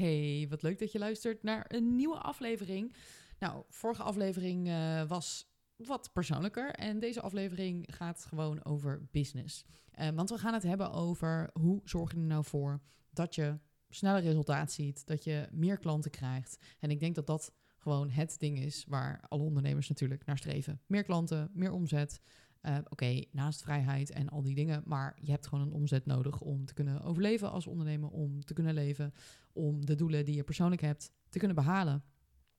[0.00, 2.94] Hey, wat leuk dat je luistert naar een nieuwe aflevering.
[3.38, 9.64] Nou, vorige aflevering uh, was wat persoonlijker en deze aflevering gaat gewoon over business.
[10.00, 13.58] Uh, want we gaan het hebben over hoe zorg je er nou voor dat je
[13.88, 16.56] sneller resultaat ziet, dat je meer klanten krijgt.
[16.78, 20.80] En ik denk dat dat gewoon het ding is waar alle ondernemers natuurlijk naar streven.
[20.86, 22.20] Meer klanten, meer omzet.
[22.62, 26.40] Uh, Oké, naast vrijheid en al die dingen, maar je hebt gewoon een omzet nodig
[26.40, 29.12] om te kunnen overleven als ondernemer, om te kunnen leven,
[29.52, 32.02] om de doelen die je persoonlijk hebt te kunnen behalen.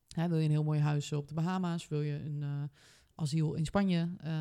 [0.07, 1.87] Hè, wil je een heel mooi huis op de Bahama's?
[1.87, 2.63] Wil je een uh,
[3.15, 4.09] asiel in Spanje?
[4.23, 4.31] Uh,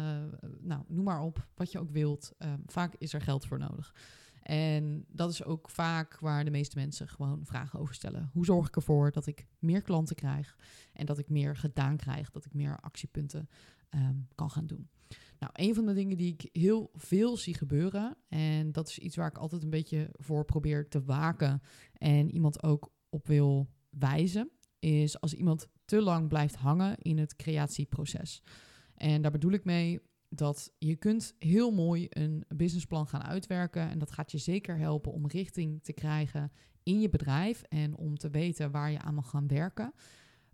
[0.60, 2.32] nou, noem maar op wat je ook wilt.
[2.66, 3.94] vaak is er geld voor nodig.
[4.42, 8.30] En dat is ook vaak waar de meeste mensen gewoon vragen over stellen.
[8.32, 10.56] Hoe zorg ik ervoor dat ik meer klanten krijg
[10.92, 13.48] en dat ik meer gedaan krijg, dat ik meer actiepunten
[13.94, 14.88] um, kan gaan doen?
[15.38, 19.16] Nou, een van de dingen die ik heel veel zie gebeuren, en dat is iets
[19.16, 24.50] waar ik altijd een beetje voor probeer te waken en iemand ook op wil wijzen,
[24.78, 28.42] is als iemand te lang blijft hangen in het creatieproces.
[28.94, 33.98] En daar bedoel ik mee dat je kunt heel mooi een businessplan gaan uitwerken en
[33.98, 38.30] dat gaat je zeker helpen om richting te krijgen in je bedrijf en om te
[38.30, 39.92] weten waar je aan mag gaan werken.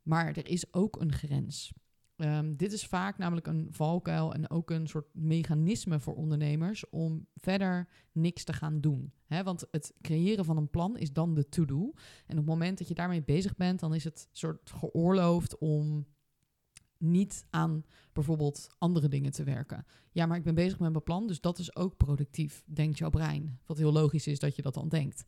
[0.02, 1.72] Maar er is ook een grens.
[2.16, 7.26] Um, dit is vaak namelijk een valkuil en ook een soort mechanisme voor ondernemers om
[7.34, 9.12] verder niks te gaan doen.
[9.28, 11.92] Want het creëren van een plan is dan de to-do.
[12.26, 16.06] En op het moment dat je daarmee bezig bent, dan is het soort geoorloofd om
[16.98, 19.86] niet aan bijvoorbeeld andere dingen te werken.
[20.12, 23.10] Ja, maar ik ben bezig met mijn plan, dus dat is ook productief, denkt jouw
[23.10, 23.58] brein.
[23.66, 25.24] Wat heel logisch is dat je dat dan denkt.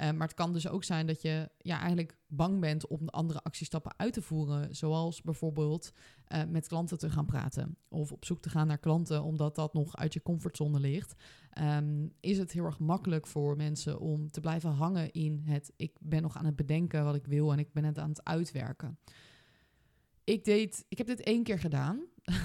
[0.00, 3.42] Uh, maar het kan dus ook zijn dat je ja, eigenlijk bang bent om andere
[3.42, 4.74] actiestappen uit te voeren.
[4.74, 5.92] Zoals bijvoorbeeld
[6.28, 7.76] uh, met klanten te gaan praten.
[7.88, 11.14] Of op zoek te gaan naar klanten, omdat dat nog uit je comfortzone ligt.
[11.62, 15.72] Um, is het heel erg makkelijk voor mensen om te blijven hangen in het...
[15.76, 18.24] ik ben nog aan het bedenken wat ik wil en ik ben het aan het
[18.24, 18.98] uitwerken.
[20.30, 22.00] Ik, deed, ik heb dit één keer gedaan.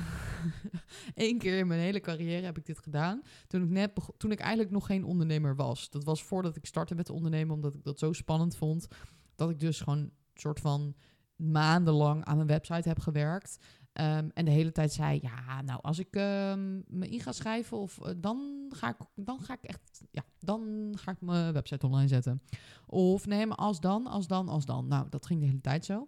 [1.16, 3.22] Eén keer in mijn hele carrière heb ik dit gedaan.
[3.47, 5.90] Toen ik, net toen ik eigenlijk nog geen ondernemer was.
[5.90, 8.88] Dat was voordat ik startte met ondernemen, omdat ik dat zo spannend vond.
[9.35, 10.96] Dat ik dus gewoon een soort van
[11.35, 13.57] maandenlang aan mijn website heb gewerkt.
[13.94, 17.78] Um, en de hele tijd zei, ja, nou, als ik um, me in ga schrijven,
[17.78, 21.85] of, uh, dan, ga ik, dan ga ik echt, ja, dan ga ik mijn website
[21.85, 22.41] online zetten.
[22.85, 24.88] Of nee, maar als dan, als dan, als dan.
[24.88, 26.07] Nou, dat ging de hele tijd zo.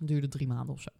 [0.00, 0.90] Duurde drie maanden of zo.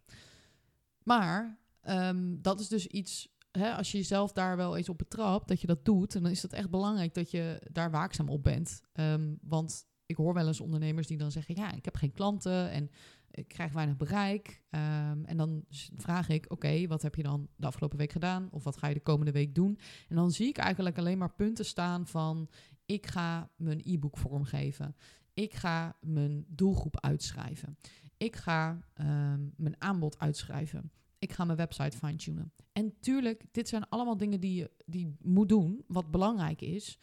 [1.03, 1.59] Maar
[1.89, 5.61] um, dat is dus iets, hè, als je jezelf daar wel eens op betrapt, dat
[5.61, 8.81] je dat doet, dan is het echt belangrijk dat je daar waakzaam op bent.
[8.93, 12.71] Um, want ik hoor wel eens ondernemers die dan zeggen, ja, ik heb geen klanten
[12.71, 12.89] en
[13.31, 14.63] ik krijg weinig bereik.
[14.69, 15.65] Um, en dan
[15.95, 18.47] vraag ik, oké, wat heb je dan de afgelopen week gedaan?
[18.51, 19.79] Of wat ga je de komende week doen?
[20.09, 22.49] En dan zie ik eigenlijk alleen maar punten staan van,
[22.85, 24.95] ik ga mijn e-book vormgeven.
[25.33, 27.77] Ik ga mijn doelgroep uitschrijven.
[28.23, 30.91] Ik ga um, mijn aanbod uitschrijven.
[31.19, 32.53] Ik ga mijn website fine-tunen.
[32.71, 36.99] En tuurlijk, dit zijn allemaal dingen die je die moet doen, wat belangrijk is.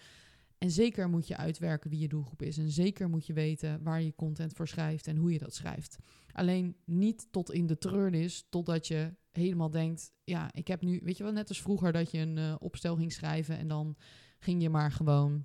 [0.59, 2.59] En zeker moet je uitwerken wie je doelgroep is.
[2.59, 5.97] En zeker moet je weten waar je content voor schrijft en hoe je dat schrijft.
[6.33, 11.17] Alleen niet tot in de treurnis, totdat je helemaal denkt: ja, ik heb nu, weet
[11.17, 13.97] je wel, net als vroeger dat je een uh, opstel ging schrijven en dan
[14.39, 15.45] ging je maar gewoon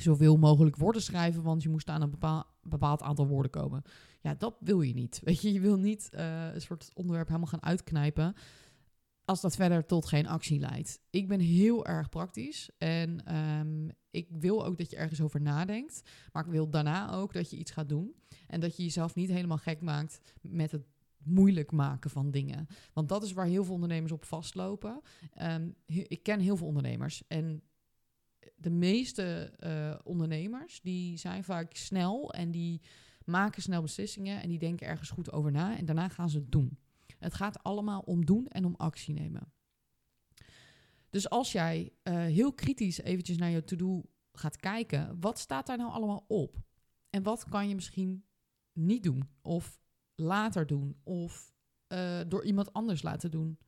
[0.00, 2.18] zoveel mogelijk woorden schrijven, want je moest aan een
[2.62, 3.82] bepaald, aantal woorden komen.
[4.20, 5.20] Ja, dat wil je niet.
[5.24, 8.34] Weet je, je wil niet uh, een soort onderwerp helemaal gaan uitknijpen
[9.24, 11.00] als dat verder tot geen actie leidt.
[11.10, 16.02] Ik ben heel erg praktisch en um, ik wil ook dat je ergens over nadenkt,
[16.32, 18.14] maar ik wil daarna ook dat je iets gaat doen
[18.46, 20.86] en dat je jezelf niet helemaal gek maakt met het
[21.24, 22.66] moeilijk maken van dingen.
[22.92, 25.00] Want dat is waar heel veel ondernemers op vastlopen.
[25.42, 27.62] Um, ik ken heel veel ondernemers en
[28.56, 32.80] de meeste uh, ondernemers die zijn vaak snel en die
[33.24, 36.52] maken snel beslissingen en die denken ergens goed over na en daarna gaan ze het
[36.52, 36.78] doen.
[37.18, 39.52] Het gaat allemaal om doen en om actie nemen.
[41.10, 44.02] Dus als jij uh, heel kritisch eventjes naar je to-do
[44.32, 46.62] gaat kijken, wat staat daar nou allemaal op?
[47.10, 48.24] En wat kan je misschien
[48.72, 49.80] niet doen of
[50.14, 51.54] later doen of
[51.88, 53.58] uh, door iemand anders laten doen?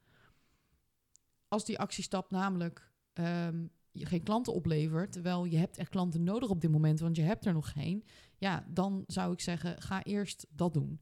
[1.49, 6.49] Als die actiestap namelijk um, je geen klanten oplevert, terwijl je hebt echt klanten nodig
[6.49, 8.05] op dit moment, want je hebt er nog geen,
[8.39, 11.01] ja, dan zou ik zeggen, ga eerst dat doen.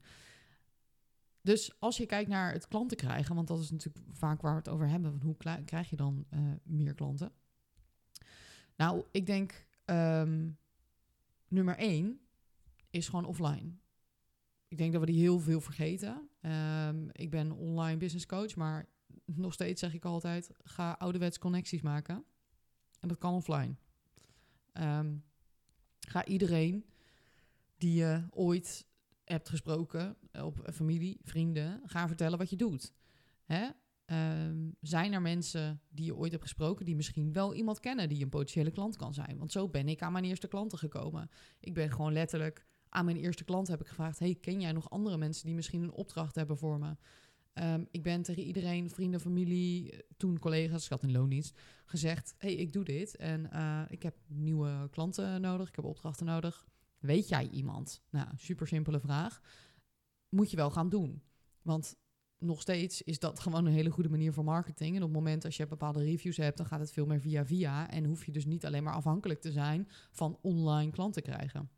[1.41, 4.57] Dus als je kijkt naar het klanten krijgen, want dat is natuurlijk vaak waar we
[4.57, 7.31] het over hebben, van hoe krijg je dan uh, meer klanten?
[8.75, 10.57] Nou, ik denk um,
[11.47, 12.19] nummer één
[12.89, 13.71] is gewoon offline.
[14.67, 16.29] Ik denk dat we die heel veel vergeten.
[16.41, 18.89] Um, ik ben online business coach, maar
[19.25, 22.25] nog steeds zeg ik altijd: ga ouderwets connecties maken.
[23.01, 23.75] En dat kan offline.
[24.73, 25.23] Um,
[25.99, 26.85] ga iedereen
[27.77, 28.87] die je ooit
[29.23, 32.93] hebt gesproken op familie, vrienden, ga vertellen wat je doet.
[33.45, 33.69] Hè?
[34.05, 38.23] Ehm, zijn er mensen die je ooit hebt gesproken die misschien wel iemand kennen die
[38.23, 39.37] een potentiële klant kan zijn?
[39.37, 41.29] Want zo ben ik aan mijn eerste klanten gekomen.
[41.59, 44.89] Ik ben gewoon letterlijk aan mijn eerste klant heb ik gevraagd: Hey, ken jij nog
[44.89, 46.95] andere mensen die misschien een opdracht hebben voor me?
[47.53, 52.73] Ehm, ik ben tegen iedereen, vrienden, familie, toen collega's, schat in loondienst, gezegd: Hey, ik
[52.73, 56.65] doe dit en eh, ik heb nieuwe klanten nodig, ik heb opdrachten nodig.
[56.99, 58.03] Weet jij iemand?
[58.09, 59.41] Nou, super simpele vraag.
[60.29, 61.23] Moet je wel gaan doen.
[61.61, 61.95] Want
[62.37, 64.95] nog steeds is dat gewoon een hele goede manier voor marketing.
[64.95, 67.45] En op het moment als je bepaalde reviews hebt, dan gaat het veel meer via
[67.45, 67.89] via.
[67.89, 71.69] En hoef je dus niet alleen maar afhankelijk te zijn van online klanten krijgen.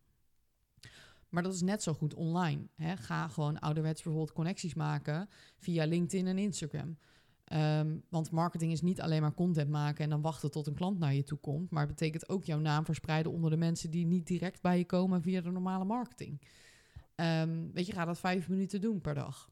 [1.33, 2.68] Maar dat is net zo goed online.
[2.75, 2.97] Hè?
[2.97, 6.97] Ga gewoon ouderwets bijvoorbeeld connecties maken via LinkedIn en Instagram.
[7.44, 11.00] Ehm, want marketing is niet alleen maar content maken en dan wachten tot een klant
[11.00, 11.69] naar je toe komt.
[11.69, 14.85] Maar het betekent ook jouw naam verspreiden onder de mensen die niet direct bij je
[14.85, 16.41] komen via de normale marketing.
[17.15, 19.51] Um, weet je, ga dat vijf minuten doen per dag.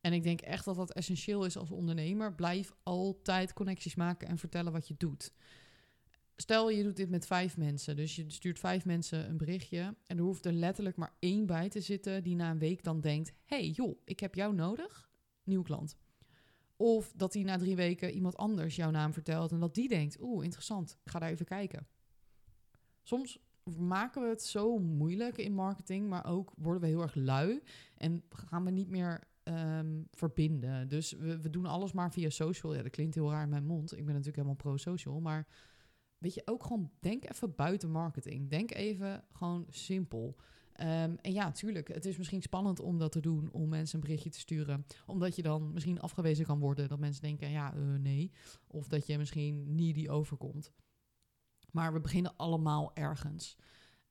[0.00, 2.34] En ik denk echt dat dat essentieel is als ondernemer.
[2.34, 5.32] Blijf altijd connecties maken en vertellen wat je doet.
[6.36, 10.16] Stel je doet dit met vijf mensen, dus je stuurt vijf mensen een berichtje en
[10.16, 13.32] er hoeft er letterlijk maar één bij te zitten die na een week dan denkt:
[13.44, 15.10] hey joh, ik heb jou nodig,
[15.44, 15.96] nieuwe klant.
[16.76, 20.20] Of dat hij na drie weken iemand anders jouw naam vertelt en dat die denkt:
[20.20, 21.86] oeh, interessant, ik ga daar even kijken.
[23.02, 23.38] Soms
[23.78, 27.62] maken we het zo moeilijk in marketing, maar ook worden we heel erg lui
[27.96, 30.88] en gaan we niet meer Ehm, verbinden.
[30.88, 32.74] Dus we, we, doen alles maar via social.
[32.74, 33.92] Ja, dat klinkt heel raar in mijn mond.
[33.92, 35.20] Ik ben natuurlijk helemaal pro-social.
[35.20, 35.46] Maar
[36.24, 38.50] weet je, ook gewoon denk even buiten marketing.
[38.50, 40.36] Denk even gewoon simpel.
[40.72, 44.04] Ehm, en ja, tuurlijk, het is misschien spannend om dat te doen, om mensen een
[44.04, 44.86] berichtje te sturen.
[45.06, 46.88] Omdat je dan misschien afgewezen kan worden.
[46.88, 48.30] Dat mensen denken, ja, uh, nee.
[48.66, 50.72] Of dat je misschien needy overkomt.
[51.70, 53.56] Maar we beginnen allemaal ergens.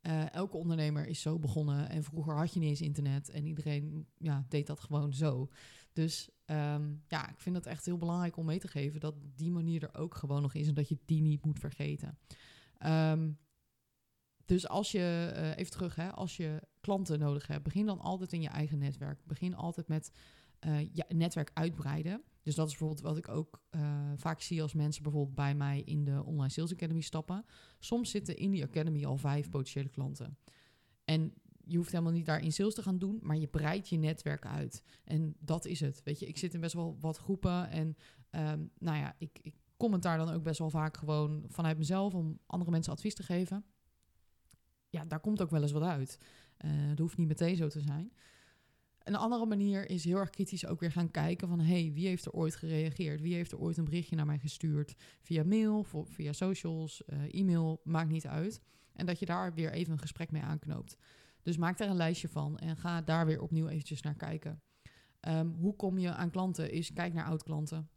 [0.08, 1.90] Uh, elke ondernemer is zo begonnen.
[1.90, 3.30] En vroeger had je niet eens internet.
[3.30, 5.50] En iedereen ja, deed dat gewoon zo.
[5.94, 9.52] Dus um, ja, ik vind het echt heel belangrijk om mee te geven dat die
[9.52, 10.68] manier er ook gewoon nog is.
[10.68, 12.18] En dat je die niet moet vergeten.
[12.86, 13.40] Um,
[14.46, 18.34] dus als je, uh, even terug, hè, als je klanten nodig hebt, begin dan altijd
[18.34, 19.26] in je eigen netwerk.
[19.26, 20.12] Begin altijd met
[20.68, 22.24] uh, je netwerk uitbreiden.
[22.44, 25.81] Dus dat is bijvoorbeeld wat ik ook uh, vaak zie als mensen bijvoorbeeld bij mij
[25.81, 27.45] in de Online Sales Academy stappen.
[27.80, 30.38] Soms zitten in die Academy al vijf potentiële klanten.
[31.06, 31.34] En
[31.66, 34.45] je hoeft helemaal niet daar in sales te gaan doen, maar je breidt je netwerk
[34.45, 34.84] uit.
[35.04, 36.01] En dat is het.
[36.04, 37.95] Weet je, ik zit in best wel wat groepen en
[38.31, 42.40] um, nou ja, ik, ik commentaar dan ook best wel vaak gewoon vanuit mezelf om
[42.45, 43.66] andere mensen advies te geven.
[44.90, 46.18] Ja, daar komt ook wel eens wat uit.
[46.66, 48.13] Uh, dat hoeft niet meteen zo te zijn.
[49.04, 51.60] Een andere manier is heel erg kritisch ook weer gaan kijken van...
[51.60, 53.22] hey, wie heeft er ooit gereageerd?
[53.22, 54.96] Wie heeft er ooit een berichtje naar mij gestuurd?
[55.22, 58.62] Via mail, via socials, uh, e-mail, maakt niet uit.
[58.94, 60.98] En dat je daar weer even een gesprek mee aanknoopt.
[61.42, 64.62] Dus maak daar een lijstje van en ga daar weer opnieuw eventjes naar kijken.
[65.28, 66.72] Um, hoe kom je aan klanten?
[66.72, 67.90] Is kijk naar oud-klanten.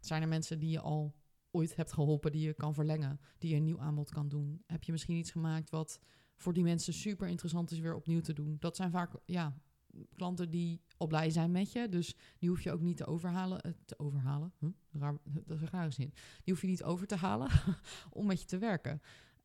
[0.00, 1.14] Zijn er mensen die je al
[1.50, 4.62] ooit hebt geholpen, die je kan verlengen, die je een nieuw aanbod kan doen?
[4.66, 6.00] Heb je misschien iets gemaakt wat
[6.36, 8.56] voor die mensen super interessant is weer opnieuw te doen?
[8.58, 9.60] Dat zijn vaak ja,
[10.14, 11.88] klanten die al blij zijn met je.
[11.88, 13.60] Dus die hoef je ook niet te overhalen.
[13.66, 14.52] Uh, te overhalen?
[14.90, 16.12] Dat is een rare zin.
[16.44, 17.50] Die hoef je niet over te halen
[18.10, 19.00] om met je te werken.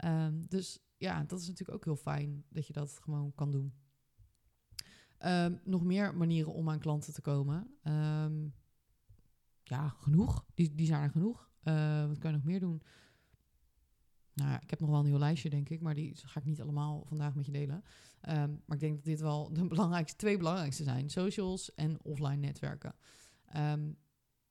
[0.06, 3.74] Um, dus ja, dat is natuurlijk ook heel fijn dat je dat gewoon kan doen.
[5.26, 7.78] Um, nog meer manieren om aan klanten te komen.
[7.84, 8.54] Um,
[9.64, 10.46] ja, genoeg.
[10.54, 11.50] Die, die zijn er genoeg.
[11.64, 12.82] Uh, wat kan je nog meer doen?
[14.34, 16.62] Nou ik heb nog wel een nieuw lijstje, denk ik, maar die ga ik niet
[16.62, 17.84] allemaal vandaag met je delen.
[18.30, 22.36] Um, maar ik denk dat dit wel de belangrijkste, twee belangrijkste zijn: socials en offline
[22.36, 22.96] netwerken.
[23.56, 23.98] Um,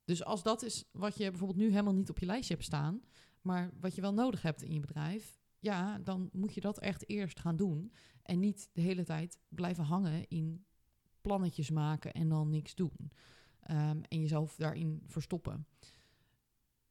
[0.05, 3.03] dus als dat is wat je bijvoorbeeld nu helemaal niet op je lijstje hebt staan,
[3.41, 7.09] maar wat je wel nodig hebt in je bedrijf, ja, dan moet je dat echt
[7.09, 7.93] eerst gaan doen.
[8.23, 10.65] En niet de hele tijd blijven hangen in
[11.21, 13.13] plannetjes maken en dan niks doen.
[13.71, 15.67] Um, en jezelf daarin verstoppen.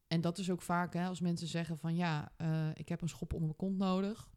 [0.09, 3.09] En dat is ook vaak hè, als mensen zeggen van ja, uh, ik heb een
[3.09, 4.29] schop onder mijn kont nodig.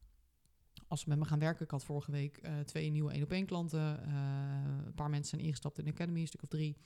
[0.86, 3.32] Als ze met me gaan werken, ik had vorige week uh, twee nieuwe 1 op
[3.32, 4.08] 1 klanten.
[4.08, 6.76] Uh, een paar mensen zijn ingestapt in de Academy, een stuk of drie,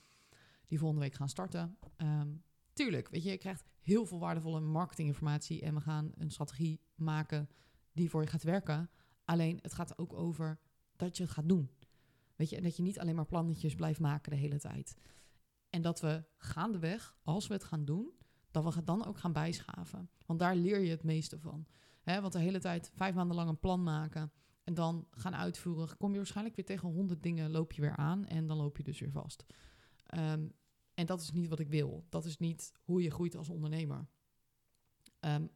[0.66, 1.76] die volgende week gaan starten.
[1.97, 6.81] Um, tuurlijk, weet je, je krijgt heel veel waardevolle marketinginformatie en we gaan een strategie
[6.95, 7.49] maken
[7.93, 8.90] die voor je gaat werken.
[9.25, 10.61] Alleen het gaat ook over
[10.97, 11.71] dat je het gaat doen.
[12.37, 14.97] Weet je, en dat je niet alleen maar plannetjes blijft maken de hele tijd.
[15.71, 18.12] En dat we gaandeweg, als we het gaan doen,
[18.64, 20.10] dat we dan ook gaan bijschaven.
[20.26, 21.66] Want daar leer je het meeste van.
[22.04, 24.32] Want de hele tijd vijf maanden lang een plan maken
[24.64, 28.26] en dan gaan uitvoeren, kom je waarschijnlijk weer tegen honderd dingen, loop je weer aan
[28.26, 29.44] en dan loop je dus weer vast.
[30.14, 30.52] Um,
[30.94, 32.06] en dat is niet wat ik wil.
[32.08, 34.06] Dat is niet hoe je groeit als ondernemer.
[35.20, 35.50] Um,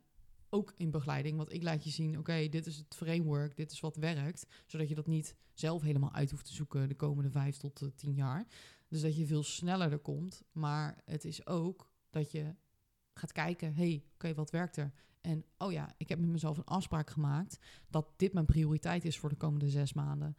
[0.48, 1.36] ook in begeleiding.
[1.36, 4.46] Want ik laat je zien, oké, dit is het framework, dit is wat werkt.
[4.66, 7.88] Zodat je dat niet zelf helemaal uit hoeft te zoeken de komende vijf tot uh,
[7.94, 8.46] tien jaar.
[8.88, 10.42] Dus dat je veel sneller er komt.
[10.52, 12.54] Maar het is ook dat je
[13.20, 14.92] gaat kijken, hey, oké, wat werkt er?
[15.20, 17.58] En oh ja, ik heb met mezelf een afspraak gemaakt
[17.88, 20.36] dat dit mijn prioriteit is voor de komende zes maanden.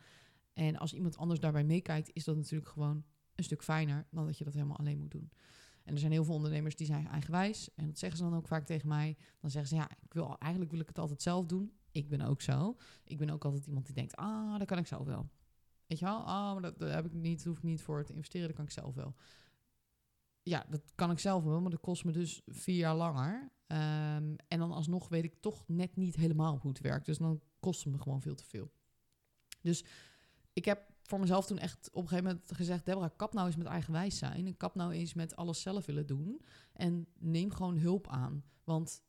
[0.54, 3.04] En als iemand anders daarbij meekijkt, is dat natuurlijk gewoon
[3.36, 5.32] een stuk fijner dan dat je dat helemaal alleen moet doen.
[5.84, 7.74] En er zijn heel veel ondernemers die zijn eigenwijs.
[7.76, 9.18] En dat zeggen ze dan ook vaak tegen mij.
[9.40, 11.72] Dan zeggen ze, ja, ik wil, eigenlijk wil ik het altijd zelf doen.
[11.92, 12.78] Ik ben ook zo.
[13.04, 15.30] Ik ben ook altijd iemand die denkt, ah, dat kan ik zelf wel.
[15.88, 16.20] Weet je wel?
[16.20, 18.72] Ah, maar dat, heb ik niet, hoef ik niet voor te investeren, dat kan ik
[18.72, 19.16] zelf wel.
[20.44, 23.52] Ja, dat kan ik zelf wel, maar dat kost me dus vier jaar langer.
[23.68, 27.06] Um, en dan alsnog weet ik toch net niet helemaal hoe het werkt.
[27.06, 28.72] Dus dan kost het me gewoon veel te veel.
[29.62, 29.86] Dus
[30.54, 32.86] ik heb voor mezelf toen echt op een gegeven moment gezegd...
[32.86, 34.46] Deborah, kap nou eens met eigenwijs zijn.
[34.46, 36.42] En kap nou eens met alles zelf willen doen.
[36.74, 38.44] En neem gewoon hulp aan.
[38.64, 39.04] Want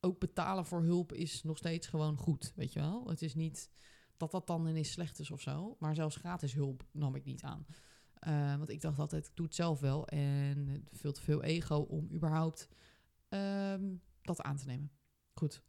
[0.00, 3.08] ook betalen voor hulp is nog steeds gewoon goed, weet je wel?
[3.08, 3.70] Het is niet
[4.16, 5.76] dat dat dan ineens slecht is of zo.
[5.78, 7.66] Maar zelfs gratis hulp nam ik niet aan.
[8.28, 10.08] Uh, want ik dacht altijd, ik doe het zelf wel.
[10.08, 12.68] En veel te veel ego om überhaupt
[13.28, 14.90] um, dat aan te nemen.
[15.34, 15.62] Goed.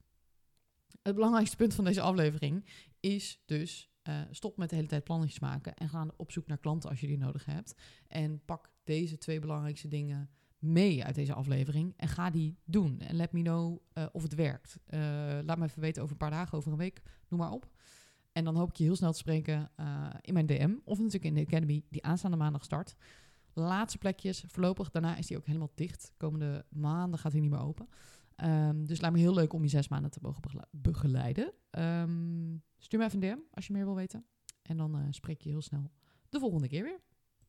[1.02, 2.66] Het belangrijkste punt van deze aflevering
[3.00, 6.58] is dus uh, stop met de hele tijd plannetjes maken en ga op zoek naar
[6.58, 7.76] klanten als je die nodig hebt.
[8.08, 10.30] En pak deze twee belangrijkste dingen
[10.60, 13.00] mee uit deze aflevering en ga die doen.
[13.00, 14.80] En let me know uh, of het werkt.
[15.46, 17.72] Laat me even weten over een paar dagen, over een week, noem maar op.
[18.34, 19.72] En dan hoop ik je heel snel te spreken
[20.22, 22.96] in mijn DM of natuurlijk in de Academy die aanstaande maandag start.
[23.54, 24.90] Laatste plekjes, voorlopig.
[24.90, 26.12] Daarna is die ook helemaal dicht.
[26.18, 27.88] Komende maanden gaat hij niet meer open.
[28.44, 31.54] Um, dus lijkt me heel leuk om je zes maanden te mogen begeleiden.
[31.72, 34.26] Um, stuur me even een DM als je meer wil weten.
[34.62, 35.92] En dan uh, spreek je heel snel
[36.30, 37.00] de volgende keer weer.